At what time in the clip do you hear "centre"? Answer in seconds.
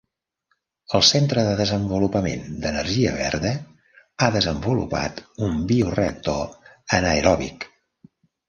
1.09-1.41